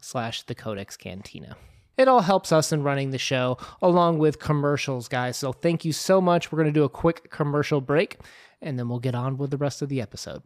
[0.00, 1.56] slash the codex cantina.
[1.96, 5.36] It all helps us in running the show along with commercials guys.
[5.36, 6.52] So thank you so much.
[6.52, 8.18] We're going to do a quick commercial break
[8.60, 10.42] and then we'll get on with the rest of the episode.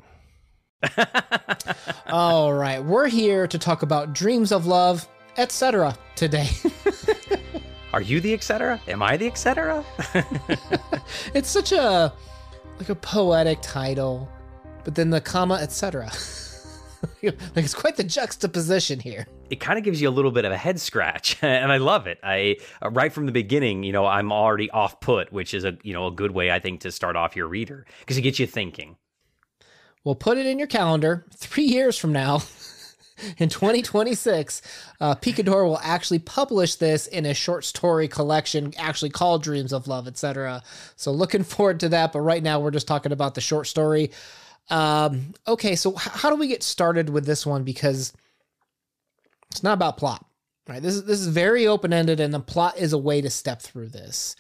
[2.07, 6.49] All right we're here to talk about dreams of love etc today.
[7.93, 9.85] Are you the etc am i the etc
[11.35, 12.13] it's such a
[12.81, 14.27] like a poetic title,
[14.85, 16.11] but then the comma, etc.
[17.23, 19.27] like it's quite the juxtaposition here.
[19.51, 22.07] It kind of gives you a little bit of a head scratch, and I love
[22.07, 22.19] it.
[22.23, 25.77] I uh, right from the beginning, you know, I'm already off put, which is a
[25.83, 28.39] you know a good way I think to start off your reader because it gets
[28.39, 28.97] you thinking.
[30.05, 31.27] Well, put it in your calendar.
[31.35, 32.37] Three years from now,
[33.39, 34.63] in 2026,
[35.01, 39.87] uh, Picador will actually publish this in a short story collection, actually called Dreams of
[39.87, 40.63] Love, etc.
[40.97, 42.13] So looking forward to that.
[42.13, 44.11] But right now, we're just talking about the short story.
[44.71, 47.65] Um, okay, so h- how do we get started with this one?
[47.65, 48.13] Because
[49.51, 50.25] it's not about plot,
[50.69, 50.83] right?
[50.83, 53.61] This is this is very open ended, and the plot is a way to step
[53.61, 54.37] through this.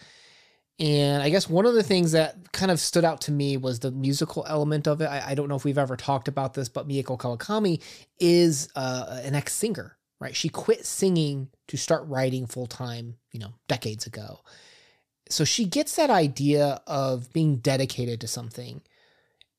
[0.79, 3.81] And I guess one of the things that kind of stood out to me was
[3.81, 5.07] the musical element of it.
[5.07, 7.83] I, I don't know if we've ever talked about this, but Mieko Kawakami
[8.19, 10.35] is uh, an ex singer, right?
[10.35, 14.41] She quit singing to start writing full time, you know, decades ago.
[15.29, 18.81] So she gets that idea of being dedicated to something.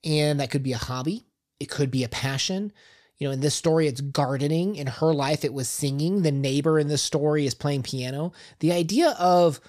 [0.04, 1.28] And that could be a hobby,
[1.60, 2.74] it could be a passion.
[3.22, 4.78] You know, in this story, it's gardening.
[4.78, 6.24] In her life, it was singing.
[6.24, 8.34] The neighbor in this story is playing piano.
[8.62, 9.62] The idea of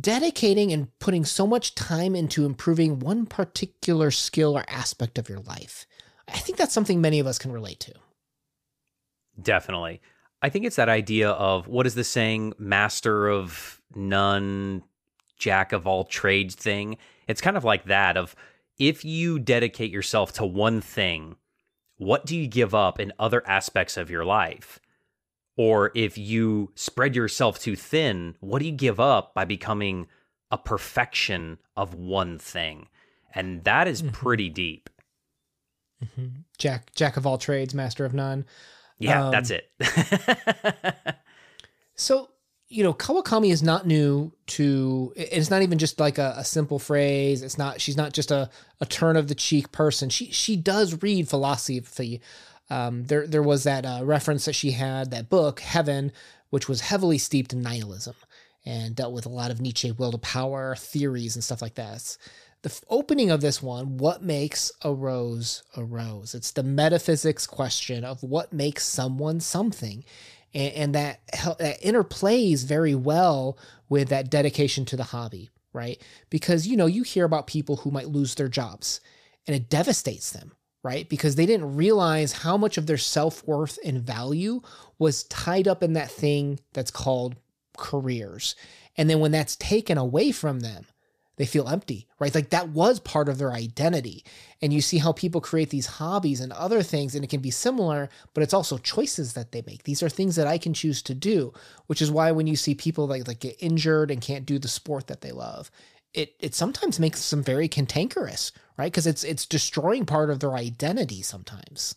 [0.00, 5.38] dedicating and putting so much time into improving one particular skill or aspect of your
[5.38, 5.86] life.
[6.26, 7.94] I think that's something many of us can relate to.
[9.40, 10.00] Definitely.
[10.42, 14.82] I think it's that idea of what is the saying, master of none,
[15.38, 16.96] jack of all trades thing.
[17.28, 18.34] It's kind of like that of
[18.80, 21.36] if you dedicate yourself to one thing,
[22.00, 24.80] what do you give up in other aspects of your life?
[25.58, 30.06] Or if you spread yourself too thin, what do you give up by becoming
[30.50, 32.88] a perfection of one thing?
[33.34, 34.12] And that is mm-hmm.
[34.12, 34.88] pretty deep.
[36.02, 36.28] Mm-hmm.
[36.56, 38.46] Jack, jack of all trades, master of none.
[38.98, 39.70] Yeah, um, that's it.
[41.96, 42.30] so,
[42.70, 46.78] you know, Kawakami is not new to, it's not even just like a, a, simple
[46.78, 47.42] phrase.
[47.42, 48.48] It's not, she's not just a,
[48.80, 50.08] a turn of the cheek person.
[50.08, 52.20] She, she does read philosophy
[52.70, 56.12] um, there there was that uh, reference that she had that book Heaven,
[56.50, 58.14] which was heavily steeped in nihilism
[58.64, 62.16] and dealt with a lot of Nietzsche will to power theories and stuff like that.
[62.62, 66.34] the f- opening of this one, what makes a rose a rose?
[66.34, 70.04] It's the metaphysics question of what makes someone something.
[70.54, 71.20] And, and that,
[71.58, 76.00] that interplays very well with that dedication to the hobby, right?
[76.30, 79.00] Because, you know, you hear about people who might lose their jobs
[79.46, 80.52] and it devastates them
[80.82, 81.08] right?
[81.08, 84.60] Because they didn't realize how much of their self worth and value
[84.98, 87.36] was tied up in that thing that's called
[87.76, 88.54] careers.
[88.96, 90.86] And then when that's taken away from them,
[91.40, 92.34] they feel empty, right?
[92.34, 94.26] Like that was part of their identity.
[94.60, 97.50] And you see how people create these hobbies and other things, and it can be
[97.50, 99.84] similar, but it's also choices that they make.
[99.84, 101.54] These are things that I can choose to do,
[101.86, 104.68] which is why when you see people like, like get injured and can't do the
[104.68, 105.70] sport that they love,
[106.12, 108.92] it it sometimes makes them very cantankerous, right?
[108.92, 111.94] Because it's it's destroying part of their identity sometimes.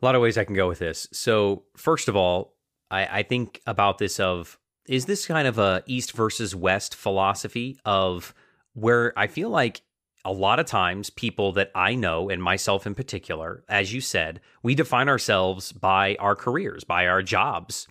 [0.00, 1.08] A lot of ways I can go with this.
[1.12, 2.54] So first of all,
[2.90, 7.78] I, I think about this of is this kind of a east versus west philosophy
[7.84, 8.34] of
[8.74, 9.82] where I feel like
[10.24, 14.40] a lot of times people that I know and myself in particular, as you said,
[14.62, 17.88] we define ourselves by our careers, by our jobs.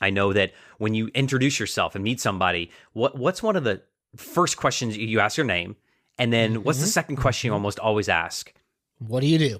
[0.00, 3.82] I know that when you introduce yourself and meet somebody, what what's one of the
[4.16, 5.76] first questions you ask your name,
[6.18, 6.62] and then mm-hmm.
[6.62, 6.90] what's the mm-hmm.
[6.90, 7.56] second question you mm-hmm.
[7.56, 8.52] almost always ask?
[8.98, 9.58] What do you do?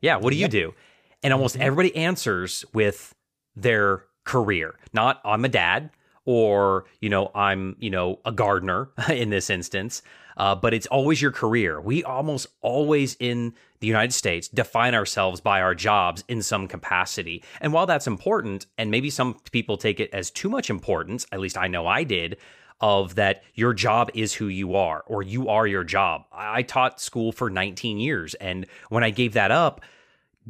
[0.00, 0.52] Yeah, what do yep.
[0.52, 0.74] you do?
[1.22, 1.62] And almost mm-hmm.
[1.62, 3.14] everybody answers with
[3.56, 4.74] their career.
[4.92, 5.90] Not I'm a dad
[6.24, 10.02] or, you know, I'm, you know, a gardener in this instance.
[10.36, 11.80] Uh, but it's always your career.
[11.80, 17.44] We almost always in the United States define ourselves by our jobs in some capacity.
[17.60, 21.38] And while that's important, and maybe some people take it as too much importance, at
[21.38, 22.38] least I know I did,
[22.80, 26.24] of that your job is who you are or you are your job.
[26.32, 28.34] I taught school for 19 years.
[28.34, 29.82] And when I gave that up,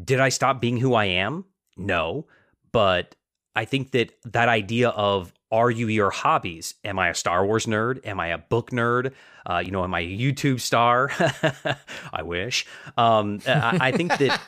[0.03, 1.45] did I stop being who I am?
[1.77, 2.27] No,
[2.73, 3.15] but
[3.57, 6.75] I think that that idea of are you your hobbies?
[6.85, 8.05] Am I a Star Wars nerd?
[8.05, 9.13] Am I a book nerd?
[9.47, 11.13] Uh, you know, am I a YouTube star?
[12.13, 12.67] I wish.
[12.97, 14.41] Um, I, I, think that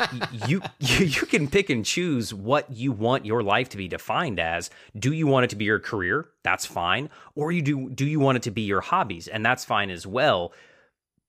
[0.48, 4.40] you, you you can pick and choose what you want your life to be defined
[4.40, 4.68] as.
[4.98, 6.28] Do you want it to be your career?
[6.42, 7.08] That's fine.
[7.36, 9.28] Or you do do you want it to be your hobbies?
[9.28, 10.52] And that's fine as well.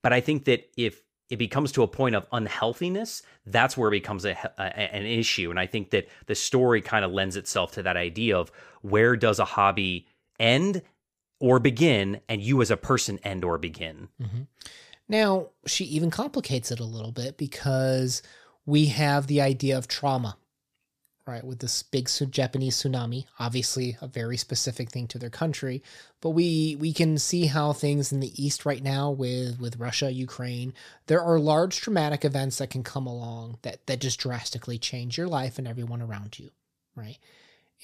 [0.02, 3.92] But I think that if it becomes to a point of unhealthiness, that's where it
[3.92, 5.50] becomes a, a, an issue.
[5.50, 8.52] And I think that the story kind of lends itself to that idea of
[8.82, 10.08] where does a hobby
[10.40, 10.82] end
[11.40, 14.08] or begin, and you as a person end or begin.
[14.22, 14.42] Mm-hmm.
[15.08, 18.24] Now, she even complicates it a little bit because
[18.66, 20.38] we have the idea of trauma
[21.28, 25.84] right, with this big Japanese tsunami, obviously a very specific thing to their country,
[26.22, 30.12] but we we can see how things in the east right now with with Russia,
[30.12, 30.74] Ukraine,
[31.08, 35.28] there are large traumatic events that can come along that that just drastically change your
[35.28, 36.50] life and everyone around you,
[36.96, 37.18] right?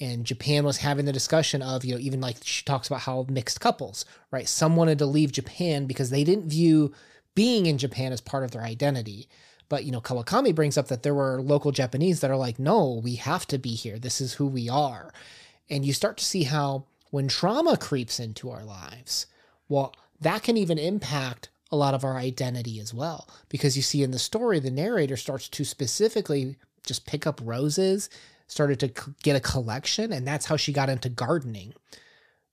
[0.00, 3.26] And Japan was having the discussion of, you know, even like she talks about how
[3.28, 4.48] mixed couples, right?
[4.48, 6.92] Some wanted to leave Japan because they didn't view
[7.34, 9.28] being in Japan as part of their identity.
[9.68, 13.00] But you know, Kawakami brings up that there were local Japanese that are like, no,
[13.02, 13.98] we have to be here.
[13.98, 15.12] This is who we are.
[15.70, 19.26] And you start to see how when trauma creeps into our lives,
[19.68, 23.28] well, that can even impact a lot of our identity as well.
[23.48, 26.56] Because you see in the story, the narrator starts to specifically
[26.86, 28.10] just pick up roses,
[28.46, 31.72] started to get a collection, and that's how she got into gardening.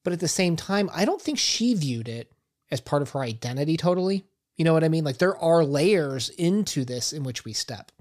[0.03, 2.31] But at the same time, I don't think she viewed it
[2.71, 4.25] as part of her identity totally.
[4.57, 5.03] You know what I mean?
[5.03, 7.91] Like there are layers into this in which we step.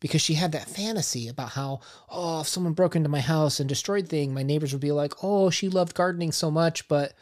[0.00, 3.68] Because she had that fantasy about how, oh, if someone broke into my house and
[3.68, 7.12] destroyed thing, my neighbors would be like, oh, she loved gardening so much, but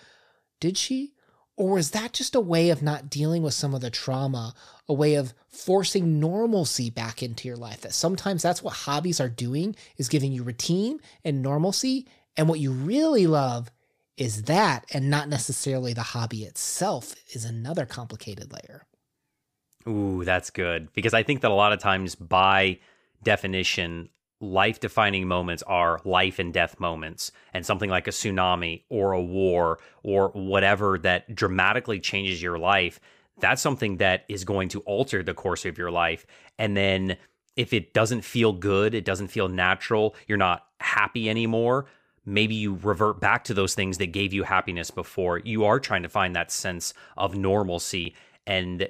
[0.61, 1.13] did she?
[1.57, 4.55] Or was that just a way of not dealing with some of the trauma,
[4.89, 7.81] a way of forcing normalcy back into your life?
[7.81, 12.07] That sometimes that's what hobbies are doing, is giving you routine and normalcy.
[12.37, 13.73] And what you really love
[14.19, 18.85] is that and not necessarily the hobby itself is another complicated layer.
[19.87, 20.93] Ooh, that's good.
[20.93, 22.79] Because I think that a lot of times, by
[23.23, 24.11] definition,
[24.41, 27.31] life defining moments are life and death moments.
[27.55, 33.01] And something like a tsunami or a war or whatever that dramatically changes your life,
[33.39, 36.27] that's something that is going to alter the course of your life.
[36.59, 37.17] And then
[37.57, 41.87] if it doesn't feel good, it doesn't feel natural, you're not happy anymore,
[42.29, 45.39] maybe you revert back to those things that gave you happiness before.
[45.39, 48.15] You are trying to find that sense of normalcy.
[48.47, 48.89] And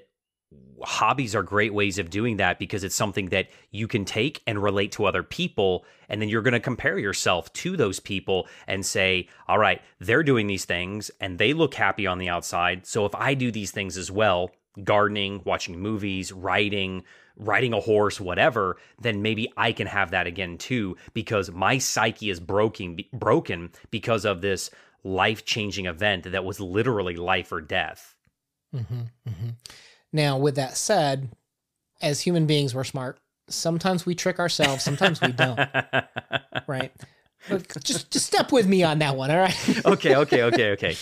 [0.82, 4.60] hobbies are great ways of doing that because it's something that you can take and
[4.60, 5.84] relate to other people.
[6.08, 10.24] And then you're going to compare yourself to those people and say, all right, they're
[10.24, 12.86] doing these things and they look happy on the outside.
[12.86, 14.50] So if I do these things as well,
[14.82, 17.04] gardening, watching movies, writing,
[17.38, 22.30] riding a horse, whatever, then maybe I can have that again too, because my psyche
[22.30, 24.70] is broken, broken because of this
[25.04, 28.16] life changing event that was literally life or death.
[28.74, 29.48] Mm-hmm, mm-hmm.
[30.12, 31.30] Now, with that said,
[32.00, 33.18] as human beings, we're smart.
[33.48, 35.58] Sometimes we trick ourselves, sometimes we don't.
[36.66, 36.92] right?
[37.48, 39.86] But just just step with me on that one, all right?
[39.86, 40.96] okay, okay, okay, okay.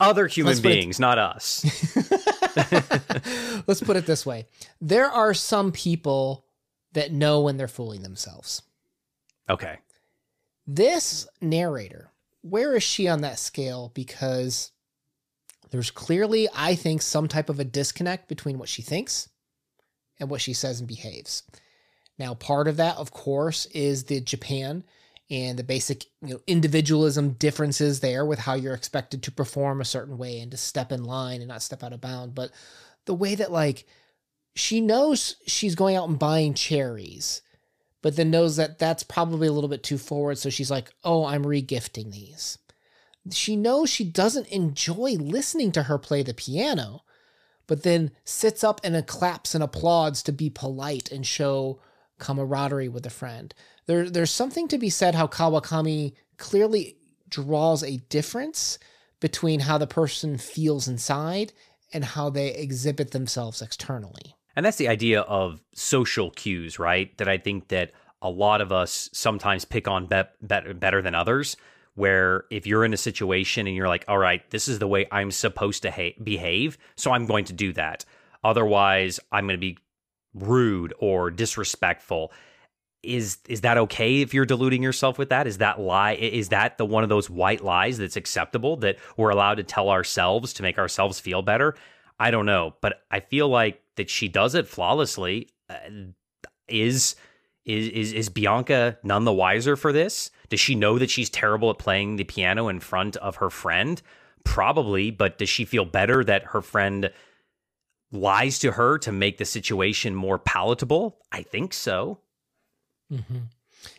[0.00, 1.62] Other human beings, it, not us.
[3.66, 4.46] Let's put it this way
[4.80, 6.44] there are some people
[6.92, 8.62] that know when they're fooling themselves.
[9.48, 9.78] Okay.
[10.66, 12.10] This narrator,
[12.42, 13.90] where is she on that scale?
[13.94, 14.70] Because
[15.70, 19.28] there's clearly, I think, some type of a disconnect between what she thinks
[20.18, 21.42] and what she says and behaves.
[22.18, 24.84] Now, part of that, of course, is the Japan
[25.30, 29.84] and the basic you know individualism differences there with how you're expected to perform a
[29.84, 32.50] certain way and to step in line and not step out of bound but
[33.06, 33.86] the way that like
[34.54, 37.42] she knows she's going out and buying cherries
[38.02, 41.24] but then knows that that's probably a little bit too forward so she's like oh
[41.24, 42.58] i'm regifting these.
[43.30, 47.04] She knows she doesn't enjoy listening to her play the piano
[47.66, 51.80] but then sits up and claps and applauds to be polite and show
[52.18, 53.54] camaraderie with a friend.
[53.86, 56.96] There there's something to be said how Kawakami clearly
[57.28, 58.78] draws a difference
[59.20, 61.52] between how the person feels inside
[61.94, 64.34] and how they exhibit themselves externally.
[64.56, 67.16] And that's the idea of social cues, right?
[67.18, 71.14] That I think that a lot of us sometimes pick on be- be- better than
[71.14, 71.56] others.
[71.96, 75.06] Where if you're in a situation and you're like, all right, this is the way
[75.12, 78.04] I'm supposed to ha- behave, so I'm going to do that.
[78.42, 79.78] Otherwise, I'm going to be
[80.34, 82.32] rude or disrespectful
[83.04, 86.78] is is that okay if you're deluding yourself with that is that lie is that
[86.78, 90.62] the one of those white lies that's acceptable that we're allowed to tell ourselves to
[90.62, 91.74] make ourselves feel better
[92.18, 95.74] i don't know but i feel like that she does it flawlessly uh,
[96.68, 97.16] is
[97.64, 100.30] Is, is is Bianca none the wiser for this?
[100.50, 104.02] Does she know that she's terrible at playing the piano in front of her friend?
[104.44, 107.10] Probably, but does she feel better that her friend
[108.12, 111.16] lies to her to make the situation more palatable?
[111.32, 112.18] I think so.
[113.12, 113.38] Mm-hmm.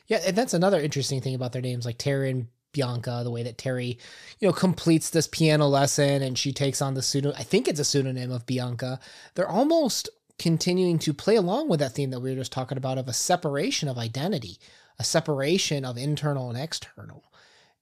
[0.07, 3.21] Yeah, and that's another interesting thing about their names, like Terry and Bianca.
[3.23, 3.99] The way that Terry,
[4.39, 7.33] you know, completes this piano lesson and she takes on the pseudo.
[7.37, 8.99] I think it's a pseudonym of Bianca.
[9.35, 12.97] They're almost continuing to play along with that theme that we were just talking about
[12.97, 14.57] of a separation of identity,
[14.99, 17.23] a separation of internal and external.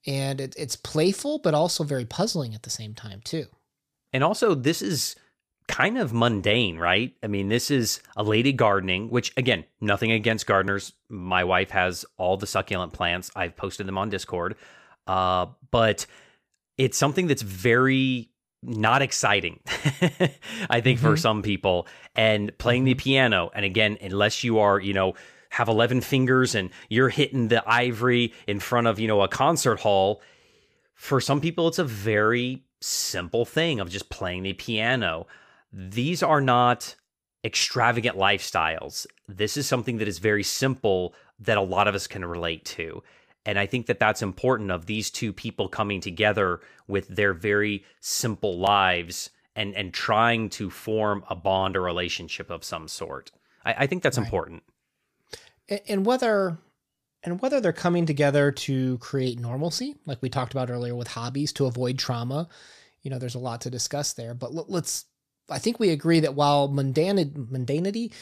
[0.06, 3.46] And it, it's playful, but also very puzzling at the same time, too.
[4.12, 5.16] And also, this is
[5.68, 7.14] kind of mundane, right?
[7.22, 10.92] I mean, this is a lady gardening, which again, nothing against gardeners.
[11.08, 13.30] My wife has all the succulent plants.
[13.34, 14.56] I've posted them on Discord.
[15.06, 16.06] Uh, but
[16.78, 18.30] it's something that's very
[18.62, 19.60] not exciting,
[20.70, 21.06] I think, mm-hmm.
[21.06, 21.86] for some people.
[22.14, 22.98] And playing the mm-hmm.
[22.98, 25.14] piano, and again, unless you are, you know,
[25.50, 29.80] have 11 fingers and you're hitting the ivory in front of, you know, a concert
[29.80, 30.20] hall,
[30.94, 35.26] for some people, it's a very simple thing of just playing the piano.
[35.76, 36.94] These are not
[37.44, 39.06] extravagant lifestyles.
[39.28, 43.02] This is something that is very simple that a lot of us can relate to.
[43.44, 47.84] And I think that that's important of these two people coming together with their very
[48.00, 53.30] simple lives and and trying to form a bond or relationship of some sort.
[53.64, 54.24] I, I think that's right.
[54.24, 54.62] important.
[55.88, 56.58] And whether
[57.22, 61.52] and whether they're coming together to create normalcy, like we talked about earlier with hobbies
[61.54, 62.48] to avoid trauma,
[63.02, 64.34] you know, there's a lot to discuss there.
[64.34, 65.06] But let's
[65.50, 68.12] I think we agree that while mundanity, mundanity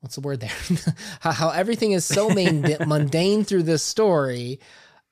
[0.00, 0.50] what's the word there?
[1.20, 2.28] how, how, everything is so
[2.86, 4.60] mundane through this story,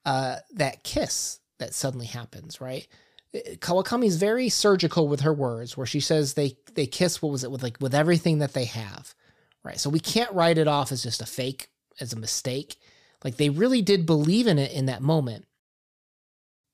[0.04, 2.86] uh, that kiss that suddenly happens, right?
[3.34, 7.20] Kawakami is very surgical with her words, where she says they they kiss.
[7.20, 9.14] What was it with like with everything that they have,
[9.62, 9.78] right?
[9.78, 11.68] So we can't write it off as just a fake,
[12.00, 12.76] as a mistake.
[13.24, 15.44] Like they really did believe in it in that moment.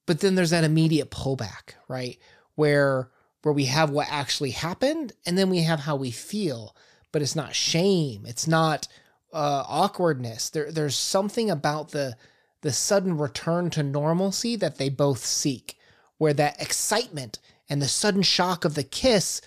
[0.07, 2.19] But then there's that immediate pullback, right?
[2.55, 3.11] Where
[3.43, 6.75] where we have what actually happened, and then we have how we feel
[7.13, 8.25] but it's not shame.
[8.27, 8.89] It's not
[9.33, 10.51] uh, awkwardness.
[10.51, 12.17] There, there's something about the
[12.63, 15.77] the sudden return to normalcy that they both seek,
[16.19, 19.41] where that excitement and the sudden shock of the kiss,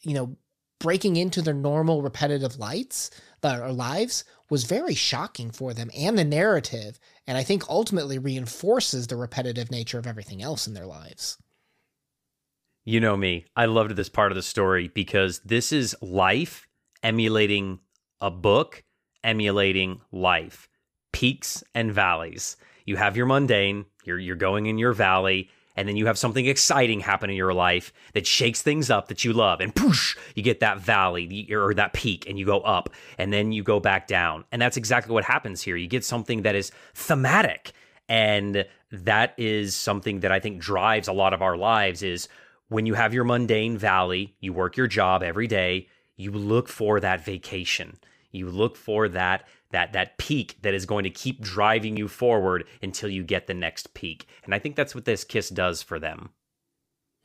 [0.00, 0.36] you know,
[0.78, 3.10] breaking into their normal repetitive lights,
[3.42, 9.06] their lives, was very shocking for them and the narrative, and I think ultimately reinforces
[9.06, 11.36] the repetitive nature of everything else in their lives.
[12.84, 13.44] You know me.
[13.54, 16.66] I loved this part of the story because this is life
[17.04, 17.78] emulating
[18.20, 18.82] a book,
[19.22, 20.68] emulating life,
[21.12, 22.56] peaks and valleys.
[22.84, 26.46] You have your mundane, you're you're going in your valley, and then you have something
[26.46, 30.42] exciting happen in your life that shakes things up that you love, and poosh, you
[30.42, 34.08] get that valley or that peak, and you go up, and then you go back
[34.08, 35.76] down, and that's exactly what happens here.
[35.76, 37.70] You get something that is thematic,
[38.08, 42.02] and that is something that I think drives a lot of our lives.
[42.02, 42.28] Is
[42.72, 47.00] when you have your mundane valley, you work your job every day, you look for
[47.00, 47.98] that vacation.
[48.30, 52.64] You look for that that that peak that is going to keep driving you forward
[52.82, 54.26] until you get the next peak.
[54.44, 56.30] And I think that's what this kiss does for them.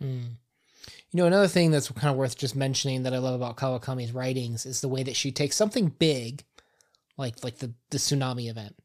[0.03, 0.35] Mm.
[1.11, 4.11] You know, another thing that's kind of worth just mentioning that I love about Kawakami's
[4.11, 6.43] writings is the way that she takes something big,
[7.17, 8.75] like like the the tsunami event,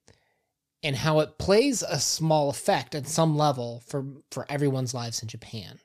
[0.82, 5.28] and how it plays a small effect at some level for for everyone's lives in
[5.28, 5.80] Japan.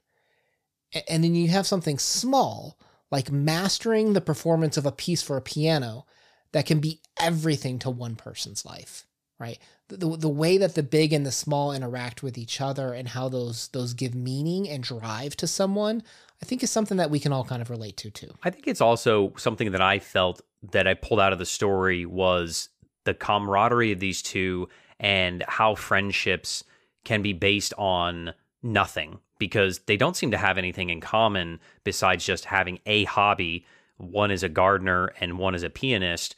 [1.10, 2.77] And then you have something small
[3.10, 6.06] like mastering the performance of a piece for a piano
[6.51, 9.08] that can be everything to one person's life
[9.39, 9.60] right?
[9.89, 13.08] The, the, the, way that the big and the small interact with each other and
[13.08, 16.04] how those those give meaning and drive to someone
[16.42, 18.30] i think is something that we can all kind of relate to too.
[18.44, 22.06] I think it's also something that i felt that i pulled out of the story
[22.06, 22.70] was
[23.06, 24.68] the camaraderie of these two
[25.00, 26.63] and how friendships
[27.06, 28.34] can be based on
[28.64, 33.66] nothing because they don't seem to have anything in common besides just having a hobby.
[33.98, 36.36] One is a gardener and one is a pianist.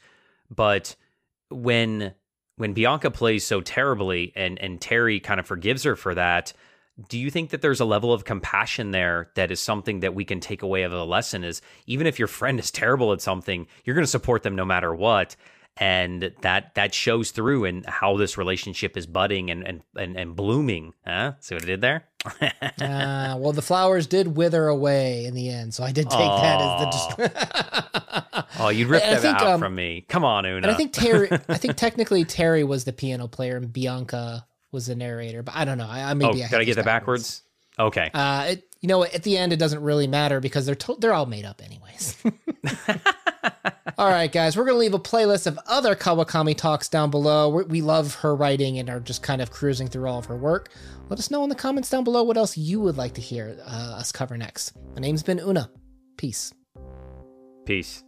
[0.50, 0.96] But
[1.48, 2.14] when
[2.56, 6.52] when Bianca plays so terribly and and Terry kind of forgives her for that,
[7.08, 10.24] do you think that there's a level of compassion there that is something that we
[10.24, 13.66] can take away of a lesson is even if your friend is terrible at something,
[13.84, 15.36] you're going to support them no matter what
[15.80, 20.36] and that that shows through in how this relationship is budding and and and, and
[20.36, 20.92] blooming.
[21.06, 21.32] Huh?
[21.40, 22.04] See what I did there?
[22.26, 22.50] uh,
[23.38, 27.16] well, the flowers did wither away in the end, so I did take that as
[27.16, 28.46] the.
[28.60, 30.04] oh, you ripped that think, out um, from me.
[30.06, 30.58] Come on, Una.
[30.58, 31.28] And I think Terry.
[31.48, 35.64] I think technically Terry was the piano player and Bianca was the narrator, but I
[35.64, 35.88] don't know.
[35.88, 37.40] I, I maybe oh, I did I get that backwards?
[37.78, 37.98] backwards?
[37.98, 38.10] Okay.
[38.12, 41.14] Uh, it, you know, at the end, it doesn't really matter because they're to- they're
[41.14, 42.22] all made up anyways.
[43.98, 47.48] All right, guys, we're going to leave a playlist of other Kawakami talks down below.
[47.48, 50.36] we we love her writing and are just kind of cruising through all of her
[50.36, 50.70] work.
[51.08, 53.58] Let us know in the comments down below what else you would like to hear
[53.66, 54.76] uh, us cover next.
[54.94, 55.70] My name's been Una.
[56.16, 56.52] Peace.
[57.66, 58.04] Peace.